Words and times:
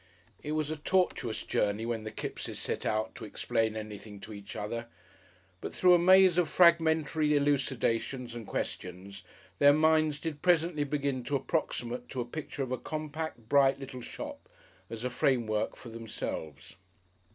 It 0.41 0.53
was 0.53 0.71
a 0.71 0.77
tortuous 0.77 1.43
journey 1.43 1.85
when 1.85 2.05
the 2.05 2.11
Kippses 2.11 2.57
set 2.57 2.87
out 2.87 3.13
to 3.13 3.23
explain 3.23 3.75
anything 3.75 4.19
to 4.21 4.33
each 4.33 4.55
other. 4.55 4.87
But 5.61 5.75
through 5.75 5.93
a 5.93 5.99
maze 5.99 6.39
of 6.39 6.49
fragmentary 6.49 7.35
elucidations 7.37 8.33
and 8.33 8.47
questions, 8.47 9.21
their 9.59 9.73
minds 9.73 10.19
did 10.19 10.41
presently 10.41 10.85
begin 10.85 11.23
to 11.25 11.35
approximate 11.35 12.09
to 12.09 12.19
a 12.21 12.25
picture 12.25 12.63
of 12.63 12.71
a 12.71 12.79
compact, 12.79 13.47
bright, 13.47 13.79
little 13.79 14.01
shop, 14.01 14.49
as 14.89 15.03
a 15.03 15.11
framework 15.11 15.75
for 15.75 15.89
themselves. 15.89 16.77